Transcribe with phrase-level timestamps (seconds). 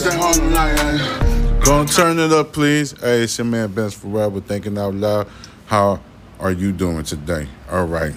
[0.00, 1.60] It's that.
[1.64, 2.92] Gonna turn it up, please.
[3.00, 5.26] Hey, it's your man Benz Forever thinking out loud.
[5.66, 6.00] How
[6.38, 7.48] are you doing today?
[7.68, 8.14] All right.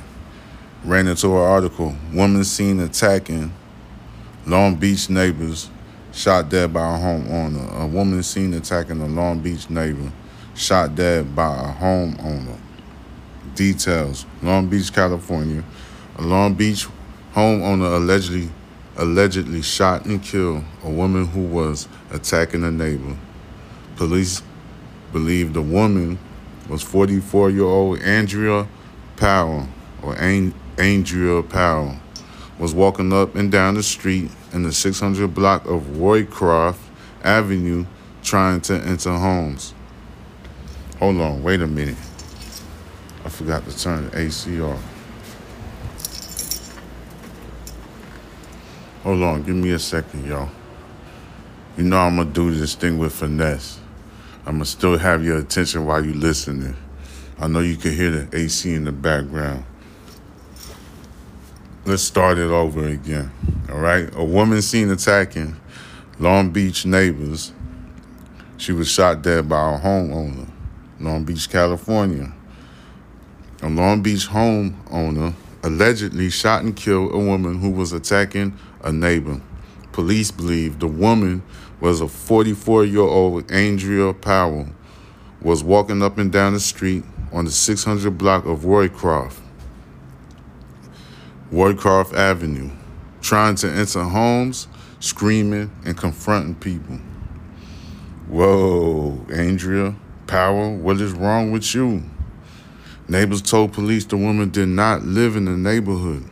[0.86, 1.96] Ran into an article.
[2.14, 3.52] Woman seen attacking
[4.46, 5.72] Long Beach neighbors,
[6.14, 7.82] shot dead by a homeowner.
[7.82, 10.12] A woman seen attacking a Long Beach neighbor,
[10.56, 12.60] shot dead by a homeowner.
[13.56, 15.64] Details: Long Beach, California.
[16.20, 16.88] A Long Beach
[17.34, 18.52] homeowner allegedly
[18.98, 23.18] allegedly shot and killed a woman who was attacking a neighbor.
[23.96, 24.42] Police
[25.12, 26.18] believe the woman
[26.70, 28.68] was 44-year-old Andrea
[29.18, 29.68] Powell
[30.02, 31.98] or An- Andrea Powell
[32.58, 36.80] was walking up and down the street in the 600 block of Roycroft
[37.24, 37.86] Avenue
[38.24, 39.74] trying to enter homes.
[41.00, 41.98] Hold on, wait a minute.
[43.26, 44.91] I forgot to turn the AC off.
[49.04, 50.50] Hold on, give me a second, y'all.
[51.76, 53.80] You know I'm gonna do this thing with finesse.
[54.46, 56.76] I'm gonna still have your attention while you listening.
[57.40, 59.66] I know you can hear the AC in the background.
[61.84, 63.32] Let's start it over again.
[63.72, 64.08] All right.
[64.16, 65.56] A woman seen attacking
[66.20, 67.54] Long Beach neighbors.
[68.58, 70.48] She was shot dead by a homeowner,
[71.00, 72.32] Long Beach, California.
[73.64, 79.42] A Long Beach homeowner allegedly shot and killed a woman who was attacking a neighbor.
[79.92, 81.44] Police believe the woman
[81.80, 84.68] was a 44 year old Andrea Powell,
[85.42, 89.40] was walking up and down the street on the 600 block of Roycroft.
[91.52, 92.70] Roycroft Avenue,
[93.22, 94.68] trying to enter homes,
[95.00, 97.00] screaming and confronting people.
[98.28, 99.96] Whoa, Andrea
[100.28, 102.04] Powell, what is wrong with you?
[103.10, 106.24] Neighbors told police the woman did not live in the neighborhood.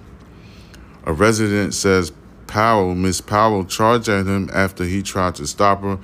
[1.05, 2.11] A resident says
[2.49, 5.99] Powell, Miss Powell, charged at him after he tried to stop her,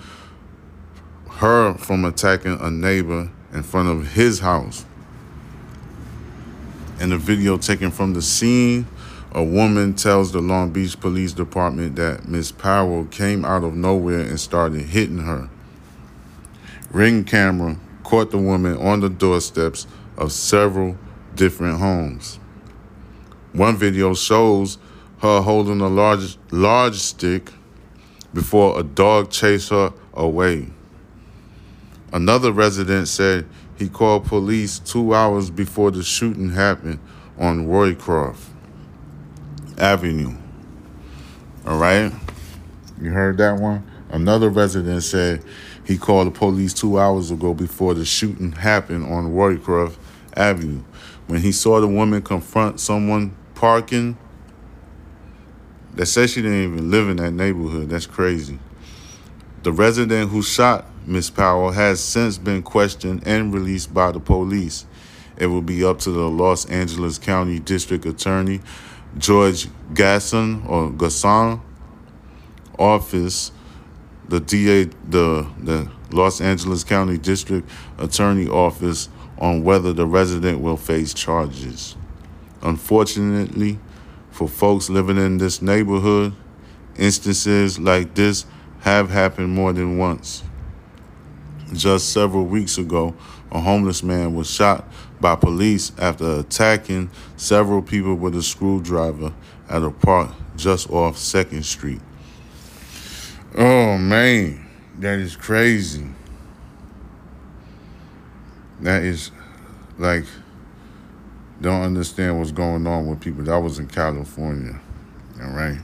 [1.30, 4.86] her from attacking a neighbor in front of his house.
[7.00, 8.88] In the video taken from the scene,
[9.32, 14.22] a woman tells the Long Beach Police Department that Miss Powell came out of nowhere
[14.22, 15.50] and started hitting her.
[16.92, 20.96] Ring camera caught the woman on the doorsteps of several
[21.34, 22.40] different homes.
[23.52, 24.78] One video shows
[25.26, 27.52] her holding a large large stick
[28.34, 30.68] before a dog chased her away.
[32.14, 33.48] Another resident said
[33.78, 37.00] he called police two hours before the shooting happened
[37.38, 38.52] on Roycroft.
[39.78, 40.38] Avenue.
[41.66, 42.14] All right?
[43.02, 43.86] You heard that one?
[44.10, 45.44] Another resident said
[45.84, 49.98] he called the police two hours ago before the shooting happened on Roycroft
[50.36, 50.84] Avenue.
[51.28, 54.18] When he saw the woman confront someone parking,
[55.96, 57.90] that says she didn't even live in that neighborhood.
[57.90, 58.60] That's crazy.
[59.64, 64.86] The resident who shot Miss Powell has since been questioned and released by the police.
[65.38, 68.62] It will be up to the Los Angeles County District Attorney
[69.18, 71.62] George Gascón or Gascón
[72.78, 73.52] office,
[74.28, 77.68] the DA, the the Los Angeles County District
[77.98, 81.96] Attorney office on whether the resident will face charges.
[82.62, 83.80] Unfortunately,
[84.36, 86.34] for folks living in this neighborhood,
[86.98, 88.46] instances like this
[88.82, 90.44] have happened more than once.
[91.72, 93.16] Just several weeks ago,
[93.50, 94.86] a homeless man was shot
[95.22, 99.34] by police after attacking several people with a screwdriver
[99.70, 102.02] at a park just off 2nd Street.
[103.58, 104.68] Oh man,
[105.00, 106.10] that is crazy.
[108.82, 109.32] That is
[109.98, 110.26] like,
[111.62, 113.44] don't understand what's going on with people.
[113.44, 114.80] That was in California,
[115.42, 115.80] all right?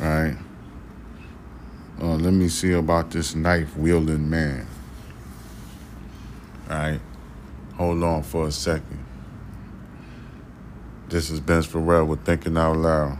[0.00, 0.36] All right.
[2.00, 4.66] Uh, let me see about this knife wielding man.
[6.70, 7.00] All right.
[7.76, 9.04] Hold on for a second.
[11.08, 13.18] This is Ben Farrell with Thinking Out Loud.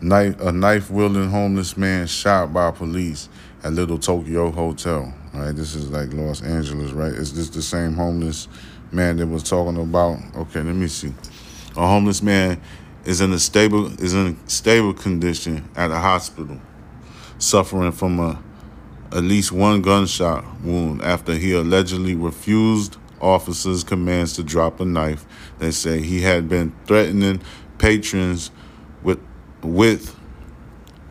[0.00, 3.28] Knife, a knife wielding homeless man shot by police
[3.62, 5.12] at Little Tokyo Hotel.
[5.34, 7.12] Right, this is like Los Angeles, right?
[7.12, 8.48] Is this the same homeless
[8.92, 10.18] man that was talking about?
[10.36, 11.12] Okay, let me see.
[11.76, 12.60] A homeless man
[13.04, 16.60] is in a stable is in a stable condition at a hospital,
[17.38, 18.42] suffering from a
[19.12, 25.24] at least one gunshot wound after he allegedly refused officers' commands to drop a knife.
[25.58, 27.40] They say he had been threatening
[27.78, 28.50] patrons
[29.02, 29.20] with
[29.62, 30.14] with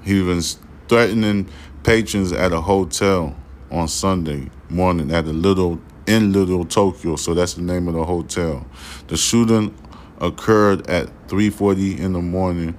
[0.04, 0.58] he was
[0.88, 1.50] threatening
[1.88, 3.34] patrons at a hotel
[3.72, 7.16] on Sunday morning at a little in Little Tokyo.
[7.16, 8.68] So that's the name of the hotel.
[9.08, 9.74] The shooting
[10.20, 12.78] occurred at 3:40 in the morning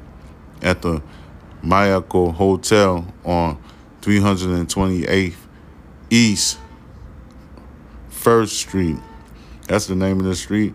[0.60, 1.00] at the
[1.64, 3.56] Miyako Hotel on
[4.02, 5.36] 328th
[6.10, 6.58] East
[8.10, 8.98] First Street.
[9.68, 10.74] That's the name of the street.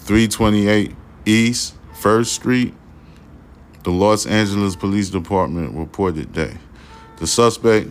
[0.00, 0.96] 328
[1.26, 2.74] East First Street.
[3.84, 6.56] The Los Angeles Police Department reported that
[7.20, 7.88] the suspect,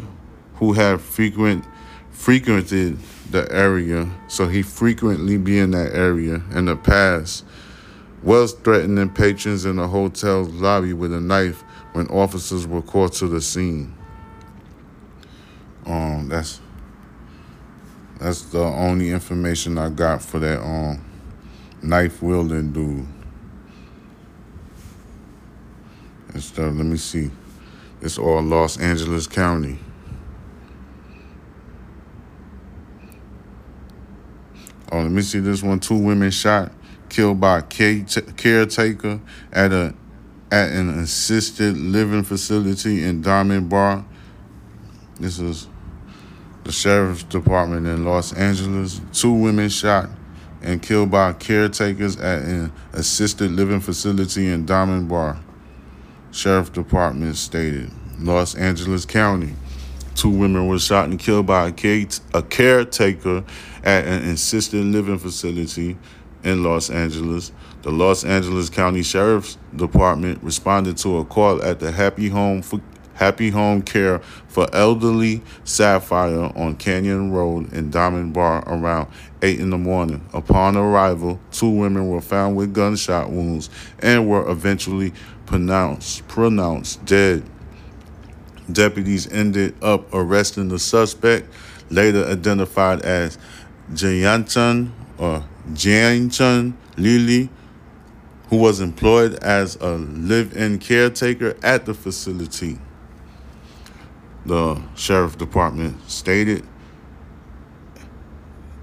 [0.55, 1.63] who had frequent
[2.11, 2.97] frequented
[3.31, 7.45] the area, so he frequently be in that area in the past,
[8.21, 11.61] was threatening patrons in the hotel's lobby with a knife
[11.93, 13.95] when officers were called to the scene.
[15.85, 16.59] Um, that's
[18.19, 21.05] that's the only information I got for that um
[21.81, 23.07] knife wielding dude.
[26.33, 26.73] And stuff.
[26.75, 27.31] Let me see.
[28.01, 29.79] It's all Los Angeles County.
[34.91, 35.79] Oh, let me see this one.
[35.79, 36.71] Two women shot,
[37.09, 39.19] killed by caretaker
[39.51, 39.93] at a
[40.51, 44.03] at an assisted living facility in Diamond Bar.
[45.19, 45.67] This is
[46.63, 49.01] the sheriff's department in Los Angeles.
[49.13, 50.09] Two women shot
[50.61, 55.39] and killed by caretakers at an assisted living facility in Diamond Bar.
[56.31, 57.91] Sheriff Department stated.
[58.19, 59.55] Los Angeles County.
[60.15, 63.43] Two women were shot and killed by a, caretaker
[63.83, 65.97] at an assisted living facility
[66.43, 67.51] in Los Angeles.
[67.83, 72.81] The Los Angeles County Sheriff's Department responded to a call at the Happy Home for,
[73.13, 79.09] Happy Home Care for Elderly Sapphire on Canyon Road in Diamond Bar around
[79.41, 80.25] 8 in the morning.
[80.33, 85.13] Upon arrival, two women were found with gunshot wounds and were eventually
[85.49, 87.43] pronounced pronounced dead.
[88.71, 91.51] Deputies ended up arresting the suspect,
[91.89, 93.39] later identified as
[93.91, 97.49] Jayanchun or Jianchun Lili,
[98.49, 102.77] who was employed as a live-in caretaker at the facility.
[104.45, 106.63] The sheriff department stated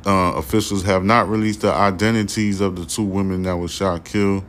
[0.05, 4.45] uh, officials have not released the identities of the two women that were shot killed.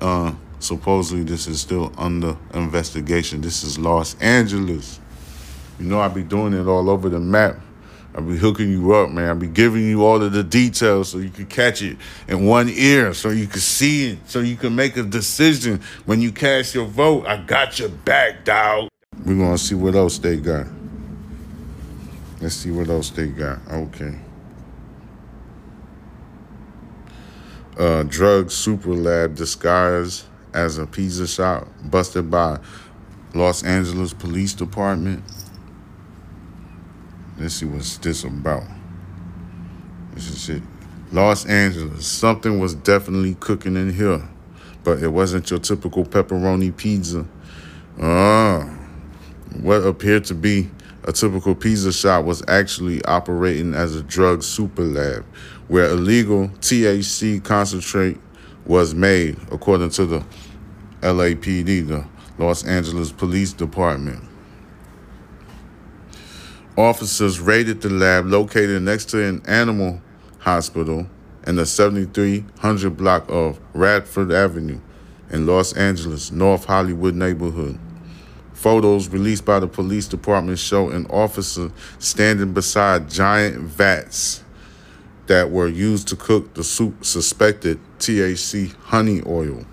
[0.00, 0.34] Uh,
[0.64, 3.40] supposedly, this is still under investigation.
[3.40, 5.00] This is Los Angeles.
[5.78, 7.56] You know, I be doing it all over the map.
[8.16, 9.28] I be hooking you up, man.
[9.28, 11.96] I be giving you all of the details so you can catch it
[12.28, 16.20] in one ear, so you can see it, so you can make a decision when
[16.20, 17.26] you cast your vote.
[17.26, 18.88] I got your back, dog.
[19.24, 20.66] We're gonna see what else they got.
[22.40, 23.58] Let's see what else they got.
[23.68, 24.14] Okay.
[27.76, 32.58] Uh, drug super lab disguised as a pizza shop busted by
[33.34, 35.22] Los Angeles Police Department.
[37.38, 38.62] Let's see what's this about.
[40.14, 40.62] This is it.
[41.10, 42.06] Los Angeles.
[42.06, 44.26] Something was definitely cooking in here,
[44.84, 47.26] but it wasn't your typical pepperoni pizza.
[48.00, 48.70] Ah.
[49.60, 50.70] What appeared to be
[51.04, 55.24] a typical pizza shop was actually operating as a drug super lab,
[55.68, 58.18] where illegal THC concentrate
[58.66, 60.24] was made, according to the
[61.00, 62.06] LAPD, the
[62.38, 64.22] Los Angeles Police Department.
[66.76, 70.00] Officers raided the lab located next to an animal
[70.40, 71.06] hospital
[71.46, 74.80] in the 7300 block of Radford Avenue
[75.30, 77.78] in Los Angeles, North Hollywood neighborhood.
[78.54, 84.42] Photos released by the police department show an officer standing beside giant vats
[85.26, 89.64] that were used to cook the soup suspected THC honey oil.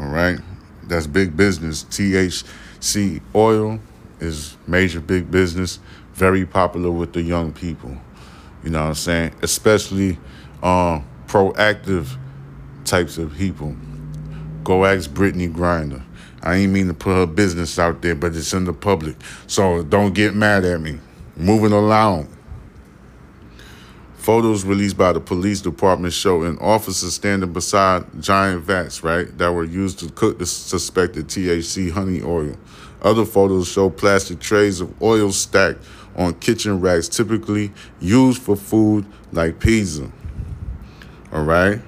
[0.00, 0.38] All right,
[0.84, 1.84] that's big business.
[1.84, 3.78] THC oil
[4.20, 5.80] is major big business,
[6.14, 7.94] very popular with the young people.
[8.62, 9.34] You know what I'm saying?
[9.42, 10.18] Especially
[10.62, 12.16] um, proactive
[12.86, 13.76] types of people.
[14.62, 16.02] Go ask Brittney Griner.
[16.42, 19.16] I ain't mean to put her business out there, but it's in the public.
[19.46, 21.00] So don't get mad at me.
[21.36, 22.33] Moving along.
[24.24, 29.52] Photos released by the police department show an officer standing beside giant vats, right, that
[29.52, 32.56] were used to cook the suspected THC honey oil.
[33.02, 35.84] Other photos show plastic trays of oil stacked
[36.16, 40.10] on kitchen racks, typically used for food like pizza.
[41.30, 41.82] All right?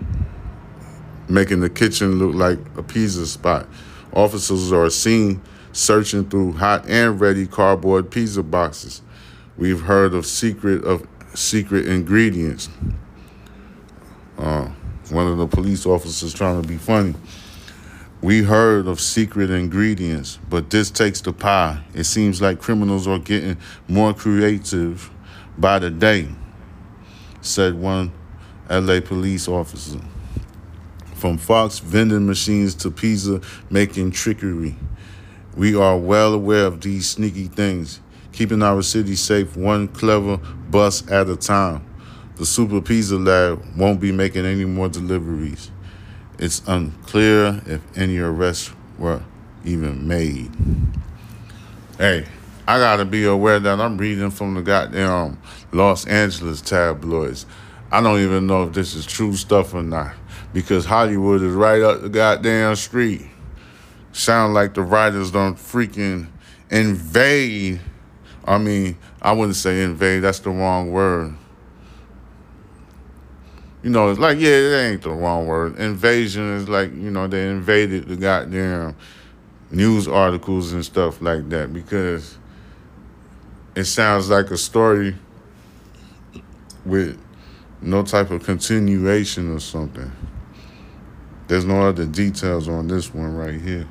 [1.31, 3.67] Making the kitchen look like a pizza spot.
[4.13, 5.41] Officers are seen
[5.73, 9.01] searching through hot and ready cardboard pizza boxes.
[9.57, 12.69] We've heard of secret of secret ingredients.
[14.39, 14.69] Uh,
[15.11, 17.15] one of the police officers trying to be funny.
[18.23, 21.83] We heard of secret ingredients, but this takes the pie.
[21.95, 25.11] It seems like criminals are getting more creative
[25.59, 26.29] by the day,
[27.41, 28.13] said one
[28.71, 30.01] LA police officer.
[31.15, 33.41] From Fox vending machines to pizza
[33.71, 34.77] making trickery.
[35.57, 38.01] We are well aware of these sneaky things,
[38.37, 40.37] keeping our city safe one clever
[40.71, 41.83] bus at a time.
[42.37, 45.71] The Super Pizza Lab won't be making any more deliveries.
[46.39, 49.23] It's unclear if any arrests were
[49.65, 50.51] even made.
[51.97, 52.27] Hey,
[52.69, 55.39] I gotta be aware that I'm reading from the goddamn
[55.73, 57.47] Los Angeles tabloids.
[57.91, 60.15] I don't even know if this is true stuff or not
[60.53, 63.23] because Hollywood is right up the goddamn street.
[64.13, 66.27] Sound like the writers don't freaking
[66.71, 67.81] invade.
[68.47, 71.35] I mean, I wouldn't say invade, that's the wrong word.
[73.83, 75.79] You know, it's like, yeah, it ain't the wrong word.
[75.79, 78.97] Invasion is like, you know, they invaded the goddamn
[79.71, 82.39] news articles and stuff like that because
[83.75, 85.15] it sounds like a story
[86.85, 87.21] with
[87.83, 90.11] no type of continuation or something.
[91.49, 93.87] There's no other details on this one right here.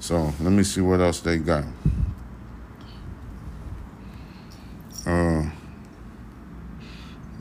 [0.00, 1.64] So let me see what else they got.
[5.08, 5.50] Uh,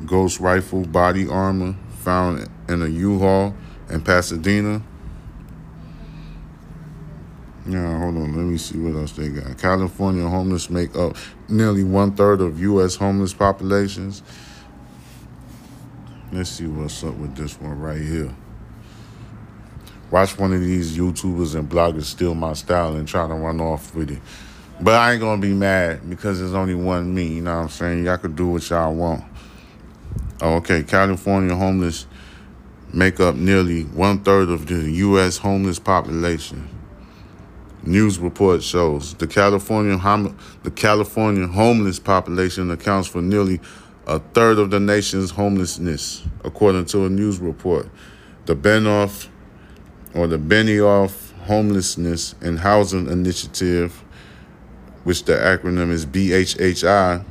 [0.05, 3.53] Ghost rifle body armor found in a U-Haul
[3.89, 4.81] in Pasadena.
[7.67, 8.33] Yeah, hold on.
[8.36, 9.57] Let me see what else they got.
[9.57, 11.17] California homeless make up
[11.50, 12.95] nearly one third of U.S.
[12.95, 14.24] homeless populations.
[16.31, 18.33] Let's see what's up with this one right here.
[20.09, 23.93] Watch one of these YouTubers and bloggers steal my style and try to run off
[23.93, 24.21] with it.
[24.79, 27.69] But I ain't gonna be mad because there's only one me, you know what I'm
[27.69, 28.05] saying?
[28.05, 29.24] Y'all could do what y'all want.
[30.41, 32.05] Oh, okay, California homeless
[32.93, 35.38] make up nearly one third of the U.S.
[35.38, 36.67] homeless population.
[37.84, 43.60] News report shows the California hom- the California homeless population accounts for nearly
[44.05, 47.89] a third of the nation's homelessness, according to a news report.
[48.46, 49.27] The Benioff
[50.13, 54.03] or the Benioff Homelessness and Housing Initiative,
[55.07, 57.23] which the acronym is BHHI,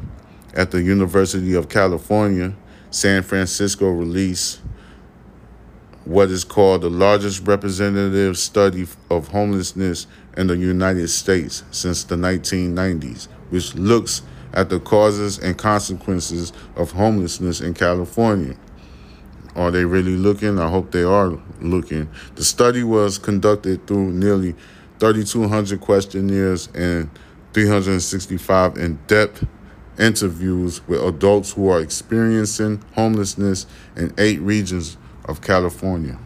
[0.54, 2.54] at the University of California,
[2.90, 4.62] San Francisco released
[6.06, 10.06] what is called the largest representative study of homelessness
[10.38, 14.23] in the United States since the 1990s, which looks
[14.54, 18.56] at the causes and consequences of homelessness in California.
[19.54, 20.59] Are they really looking?
[20.59, 22.09] I hope they are looking.
[22.37, 24.54] The study was conducted through nearly
[24.99, 27.11] 3,200 questionnaires and
[27.57, 29.47] 365 in depth
[29.99, 36.19] interviews with adults who are experiencing homelessness in eight regions of California.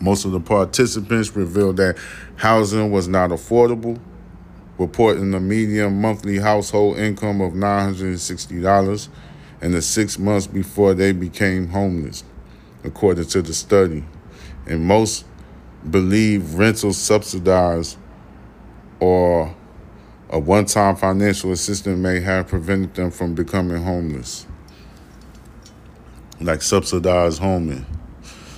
[0.00, 1.98] Most of the participants revealed that
[2.36, 3.98] housing was not affordable,
[4.78, 9.08] reporting a median monthly household income of $960
[9.60, 12.22] in the six months before they became homeless,
[12.84, 14.04] according to the study.
[14.66, 15.24] And most
[15.90, 17.98] believe rental subsidized
[19.00, 19.52] or
[20.28, 24.46] a one time financial assistance may have prevented them from becoming homeless.
[26.40, 27.86] Like subsidized homing,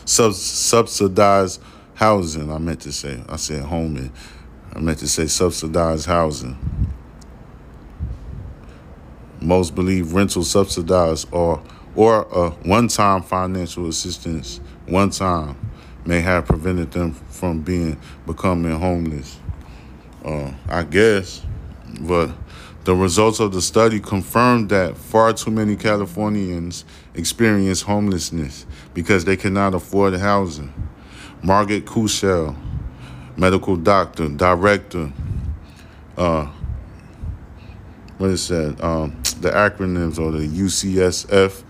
[0.04, 1.60] Sub- subsidized
[1.94, 3.22] housing, I meant to say.
[3.28, 4.12] I said homing.
[4.75, 6.56] I meant to say subsidized housing.
[9.40, 11.62] Most believe rental subsidized or
[11.94, 15.56] or a one-time financial assistance one time
[16.04, 19.38] may have prevented them from being becoming homeless.
[20.25, 21.42] Uh, I guess,
[22.00, 22.31] but
[22.85, 29.37] the results of the study confirmed that far too many Californians experience homelessness because they
[29.37, 30.73] cannot afford housing.
[31.43, 32.57] Margaret Kushel,
[33.37, 35.12] medical doctor, director,
[36.17, 36.50] uh,
[38.19, 38.83] what is that?
[38.83, 41.62] Um, the acronyms are the UCSF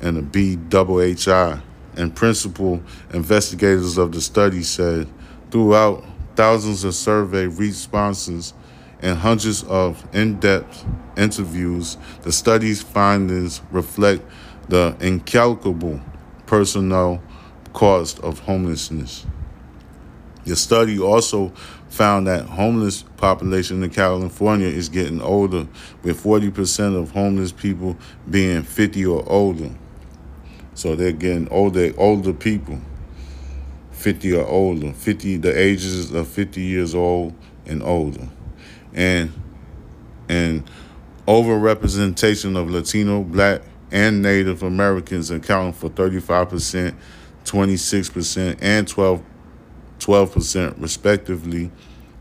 [0.00, 1.60] and the BWHI.
[1.96, 5.06] And principal investigators of the study said
[5.50, 8.54] throughout thousands of survey responses
[9.02, 10.84] and hundreds of in depth
[11.16, 14.22] interviews, the study's findings reflect
[14.68, 16.00] the incalculable
[16.46, 17.20] personal
[17.72, 19.26] cost of homelessness.
[20.44, 21.52] The study also
[21.88, 25.66] found that homeless population in California is getting older,
[26.02, 27.96] with 40% of homeless people
[28.28, 29.70] being 50 or older.
[30.74, 32.80] So they're getting older, older people,
[33.92, 37.34] 50 or older, 50, the ages of 50 years old
[37.66, 38.28] and older.
[38.94, 39.32] And,
[40.28, 40.68] and
[41.26, 46.94] overrepresentation of Latino, Black, and Native Americans accounting for 35%,
[47.44, 49.22] 26%, and 12
[50.02, 51.70] 12% respectively.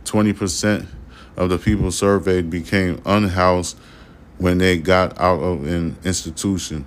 [0.06, 0.88] 20%
[1.36, 3.78] of the people surveyed became unhoused
[4.38, 6.86] when they got out of an institution.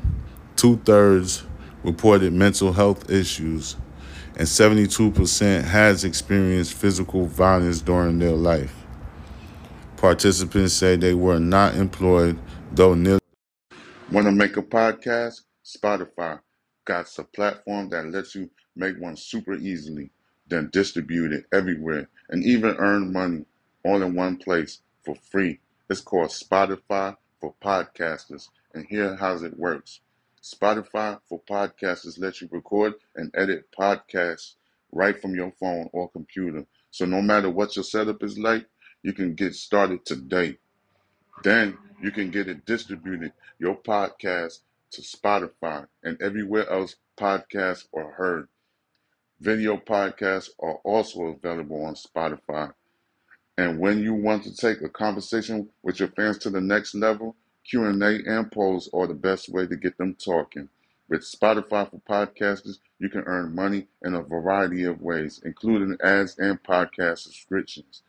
[0.56, 1.44] Two thirds
[1.82, 3.76] reported mental health issues,
[4.36, 8.83] and 72% has experienced physical violence during their life.
[10.04, 12.38] Participants say they were not employed,
[12.72, 13.20] though nearly.
[14.12, 15.44] Want to make a podcast?
[15.64, 16.40] Spotify
[16.84, 20.10] got a platform that lets you make one super easily,
[20.46, 23.46] then distribute it everywhere, and even earn money
[23.82, 25.58] all in one place for free.
[25.88, 30.00] It's called Spotify for Podcasters, and here how it works.
[30.42, 34.56] Spotify for Podcasters lets you record and edit podcasts
[34.92, 36.66] right from your phone or computer.
[36.90, 38.66] So no matter what your setup is like,
[39.04, 40.56] you can get started today.
[41.44, 44.60] Then you can get it distributed, your podcast,
[44.92, 48.48] to Spotify and everywhere else podcasts are heard.
[49.40, 52.72] Video podcasts are also available on Spotify.
[53.58, 57.36] And when you want to take a conversation with your fans to the next level,
[57.68, 60.68] Q&A and polls are the best way to get them talking.
[61.08, 66.38] With Spotify for podcasters, you can earn money in a variety of ways, including ads
[66.38, 68.02] and podcast subscriptions.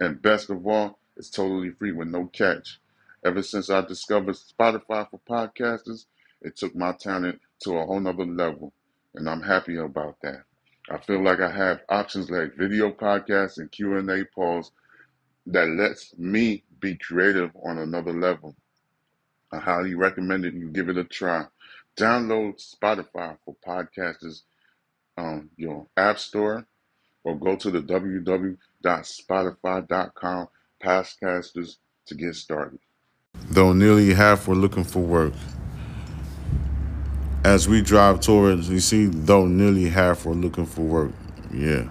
[0.00, 2.80] And best of all, it's totally free with no catch.
[3.24, 6.06] Ever since I discovered Spotify for podcasters,
[6.42, 8.72] it took my talent to a whole nother level,
[9.14, 10.42] and I'm happy about that.
[10.90, 14.72] I feel like I have options like video podcasts and Q&A polls
[15.46, 18.54] that lets me be creative on another level.
[19.50, 20.54] I highly recommend it.
[20.54, 21.46] You give it a try.
[21.96, 24.42] Download Spotify for podcasters
[25.16, 26.66] on your app store
[27.24, 30.48] or go to the www.spotify.com
[30.82, 31.76] podcasters
[32.06, 32.78] to get started.
[33.50, 35.32] Though nearly half were looking for work.
[37.42, 41.12] As we drive towards, you see, though nearly half were looking for work.
[41.52, 41.88] Yeah.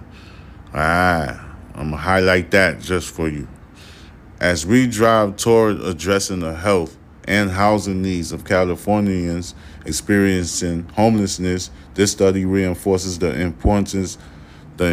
[0.72, 3.46] Ah, I'm going to highlight that just for you.
[4.40, 9.54] As we drive toward addressing the health and housing needs of Californians
[9.86, 14.18] experiencing homelessness, this study reinforces the importance
[14.76, 14.86] the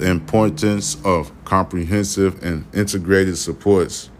[0.00, 4.10] importance of comprehensive and integrated supports.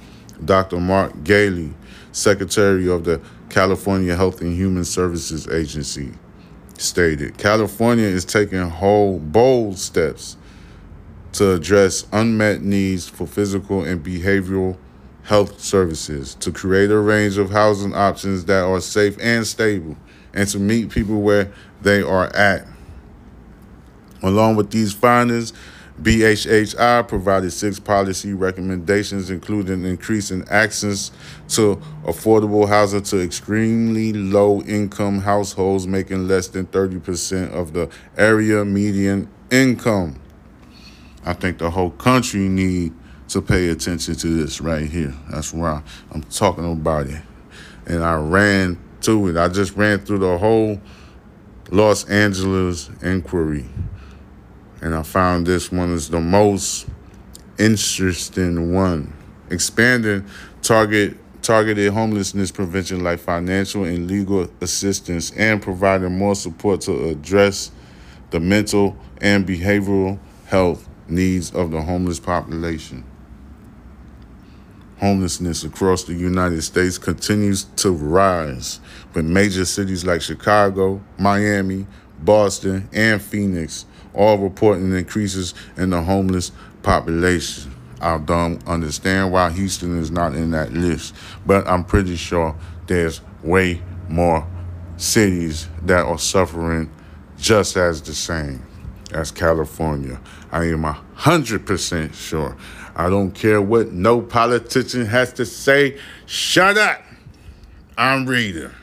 [0.44, 0.80] Dr.
[0.80, 1.72] Mark Ghaly,
[2.10, 6.12] Secretary of the California Health and Human Services Agency,
[6.78, 10.36] stated California is taking whole bold steps
[11.32, 14.76] to address unmet needs for physical and behavioral
[15.22, 19.96] health services, to create a range of housing options that are safe and stable,
[20.34, 22.66] and to meet people where they are at.
[24.22, 25.52] Along with these findings,
[26.00, 31.10] BHHI provided six policy recommendations, including increasing access
[31.48, 38.64] to affordable housing to extremely low income households making less than 30% of the area
[38.64, 40.18] median income.
[41.24, 42.94] I think the whole country need
[43.28, 45.14] to pay attention to this right here.
[45.30, 47.22] That's why I'm talking about it.
[47.86, 49.36] And I ran to it.
[49.36, 50.80] I just ran through the whole
[51.70, 53.66] Los Angeles inquiry.
[54.82, 56.88] And I found this one is the most
[57.56, 59.12] interesting one.
[59.48, 60.26] Expanding
[60.60, 67.72] target targeted homelessness prevention like financial and legal assistance and providing more support to address
[68.30, 73.04] the mental and behavioral health needs of the homeless population.
[74.98, 78.78] Homelessness across the United States continues to rise,
[79.14, 81.86] with major cities like Chicago, Miami,
[82.20, 87.74] Boston, and Phoenix all reporting increases in the homeless population.
[88.00, 91.14] I don't understand why Houston is not in that list,
[91.46, 94.46] but I'm pretty sure there's way more
[94.96, 96.90] cities that are suffering
[97.38, 98.64] just as the same
[99.12, 100.20] as California.
[100.50, 102.56] I am a hundred percent sure.
[102.94, 105.98] I don't care what no politician has to say.
[106.26, 107.02] Shut up.
[107.96, 108.74] I'm reader.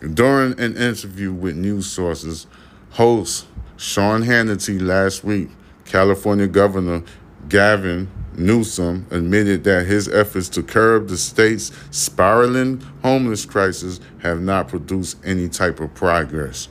[0.00, 2.46] During an interview with news sources,
[2.90, 5.50] host Sean Hannity last week,
[5.84, 7.02] California Governor
[7.48, 14.68] Gavin Newsom admitted that his efforts to curb the state's spiraling homeless crisis have not
[14.68, 16.68] produced any type of progress.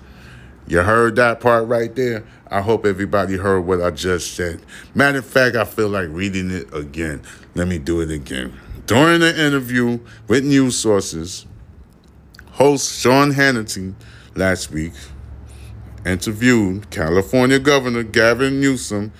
[0.67, 2.23] You heard that part right there?
[2.49, 4.61] I hope everybody heard what I just said.
[4.95, 7.21] Matter of fact, I feel like reading it again.
[7.55, 8.57] Let me do it again.
[8.85, 11.45] During an interview with news sources,
[12.51, 13.93] host Sean Hannity
[14.35, 14.93] last week
[16.05, 19.11] interviewed California Governor Gavin Newsom,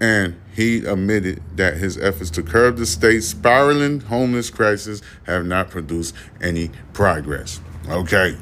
[0.00, 5.70] and he admitted that his efforts to curb the state's spiraling homeless crisis have not
[5.70, 7.60] produced any progress.
[7.88, 8.36] Okay.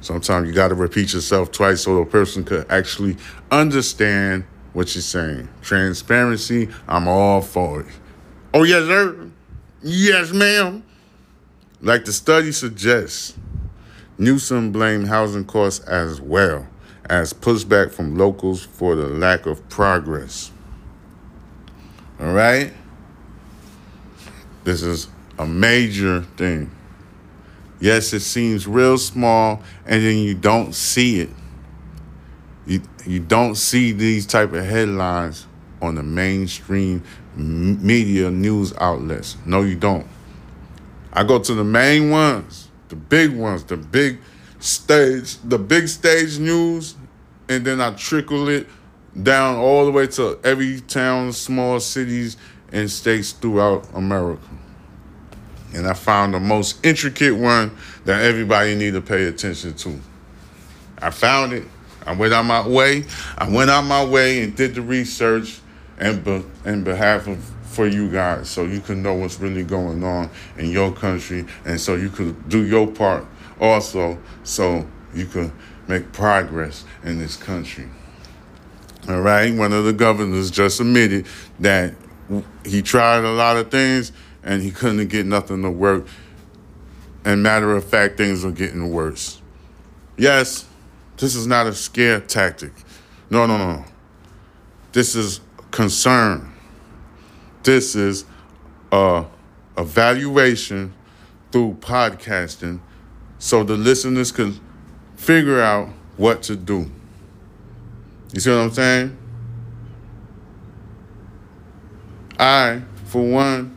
[0.00, 3.16] Sometimes you got to repeat yourself twice so the person could actually
[3.50, 5.48] understand what you're saying.
[5.62, 7.86] Transparency, I'm all for it.
[8.54, 9.30] Oh, yes, sir.
[9.82, 10.84] Yes, ma'am.
[11.80, 13.36] Like the study suggests,
[14.18, 16.66] Newsom blamed housing costs as well
[17.08, 20.50] as pushback from locals for the lack of progress.
[22.18, 22.72] All right?
[24.64, 26.70] This is a major thing.
[27.78, 31.30] Yes, it seems real small and then you don't see it.
[32.66, 35.46] You, you don't see these type of headlines
[35.80, 37.04] on the mainstream
[37.36, 39.36] media news outlets.
[39.44, 40.06] No, you don't.
[41.12, 44.18] I go to the main ones, the big ones, the big
[44.58, 46.94] stage, the big stage news,
[47.48, 48.66] and then I trickle it
[49.22, 52.36] down all the way to every town, small cities,
[52.72, 54.42] and states throughout America.
[55.74, 60.00] And I found the most intricate one that everybody need to pay attention to.
[60.98, 61.64] I found it.
[62.06, 63.04] I went on my way.
[63.36, 65.60] I went on my way and did the research
[65.98, 70.02] and be, in behalf of for you guys so you can know what's really going
[70.02, 73.26] on in your country and so you could do your part
[73.60, 75.52] also so you could
[75.86, 77.86] make progress in this country.
[79.08, 81.26] All right, one of the governors just admitted
[81.60, 81.94] that
[82.64, 84.10] he tried a lot of things
[84.42, 86.06] and he couldn't get nothing to work.
[87.26, 89.40] And matter of fact, things are getting worse.
[90.16, 90.66] Yes,
[91.18, 92.72] this is not a scare tactic.
[93.28, 93.84] No, no, no.
[94.92, 96.55] This is concern.
[97.66, 98.24] This is
[98.92, 99.24] a
[99.76, 100.94] evaluation
[101.50, 102.78] through podcasting
[103.40, 104.60] so the listeners can
[105.16, 106.88] figure out what to do.
[108.32, 109.18] You see what I'm saying?
[112.38, 113.76] I, for one,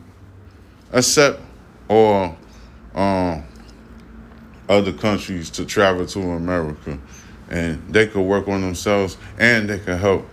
[0.92, 1.40] accept
[1.88, 2.36] or
[2.94, 3.42] um,
[4.68, 6.96] other countries to travel to America,
[7.48, 10.28] and they could work on themselves, and they could help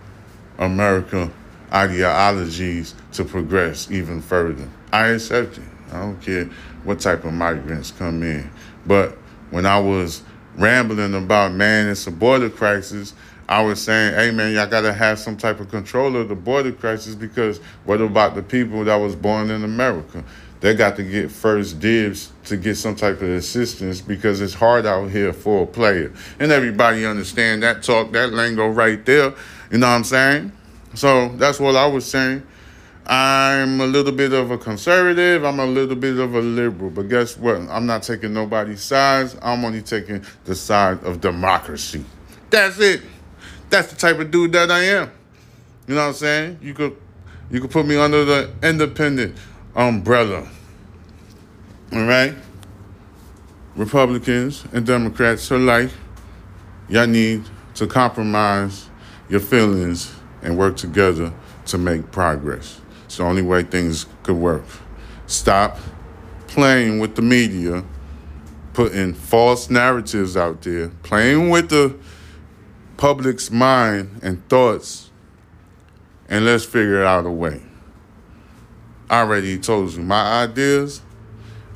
[0.58, 1.28] America
[1.72, 4.68] ideologies to progress even further.
[4.92, 5.64] I accept it.
[5.92, 6.44] I don't care
[6.84, 8.50] what type of migrants come in.
[8.86, 9.12] But
[9.50, 10.22] when I was
[10.56, 13.14] rambling about man, it's a border crisis,
[13.48, 16.72] I was saying, hey man, y'all gotta have some type of control of the border
[16.72, 20.22] crisis because what about the people that was born in America?
[20.60, 24.86] They got to get first dibs to get some type of assistance because it's hard
[24.86, 26.12] out here for a player.
[26.40, 29.34] And everybody understand that talk, that lingo right there.
[29.70, 30.52] You know what I'm saying?
[30.98, 32.42] So that's what I was saying.
[33.06, 35.44] I'm a little bit of a conservative.
[35.44, 36.90] I'm a little bit of a liberal.
[36.90, 37.56] But guess what?
[37.56, 39.36] I'm not taking nobody's sides.
[39.40, 42.04] I'm only taking the side of democracy.
[42.50, 43.02] That's it.
[43.70, 45.12] That's the type of dude that I am.
[45.86, 46.58] You know what I'm saying?
[46.60, 46.96] You could
[47.48, 49.36] you could put me under the independent
[49.76, 50.48] umbrella.
[51.92, 52.34] All right?
[53.76, 55.90] Republicans and Democrats alike,
[56.88, 57.44] y'all need
[57.76, 58.90] to compromise
[59.28, 61.32] your feelings and work together
[61.66, 62.80] to make progress.
[63.04, 64.64] It's the only way things could work.
[65.26, 65.78] Stop
[66.46, 67.84] playing with the media,
[68.72, 71.96] putting false narratives out there, playing with the
[72.96, 75.10] public's mind and thoughts,
[76.28, 77.62] and let's figure out a way.
[79.08, 81.00] I already told you my ideas.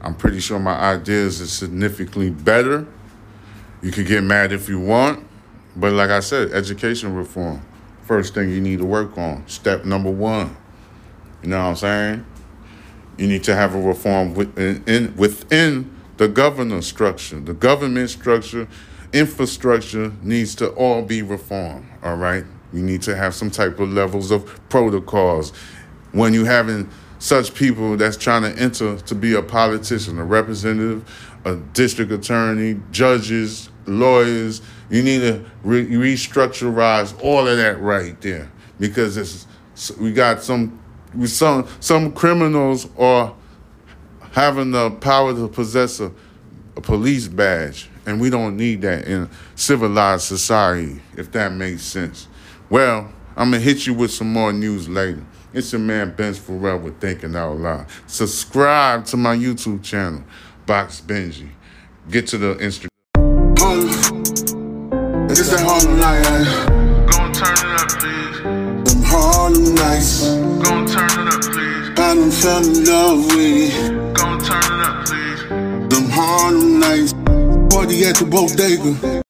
[0.02, 2.86] I'm pretty sure my ideas are significantly better.
[3.82, 5.26] You can get mad if you want,
[5.76, 7.62] but like I said, education reform.
[8.12, 9.42] First thing you need to work on.
[9.48, 10.54] Step number one.
[11.42, 12.26] You know what I'm saying?
[13.16, 18.68] You need to have a reform within, within the governance structure, the government structure,
[19.14, 21.86] infrastructure needs to all be reformed.
[22.02, 25.54] All right, you need to have some type of levels of protocols.
[26.12, 31.02] When you having such people that's trying to enter to be a politician, a representative,
[31.46, 38.50] a district attorney, judges, lawyers, you need to re- restructureize all of that right there
[38.78, 39.46] because it's
[39.98, 40.78] we got some
[41.26, 43.34] some some criminals are
[44.32, 46.10] having the power to possess a,
[46.76, 52.28] a police badge, and we don't need that in civilized society, if that makes sense.
[52.70, 55.24] Well, I'm gonna hit you with some more news later.
[55.52, 57.86] It's your man Ben's Forever Thinking Out Loud.
[58.06, 60.24] Subscribe to my YouTube channel,
[60.64, 61.50] Box Benji.
[62.10, 62.91] Get to the Instagram.
[65.32, 66.22] It's that Harlem night.
[67.10, 68.42] Gon' turn it up, please.
[68.84, 70.28] Them Harlem nights.
[70.62, 71.90] Gon' turn it up, please.
[71.90, 75.42] I done fell in love with Gon' turn it up, please.
[75.88, 77.12] them Harlem nights.
[77.72, 79.22] Party at the bodega.